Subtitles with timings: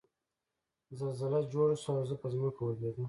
[0.99, 2.99] زلزله جوړه شوه او زه په ځمکه ولوېدم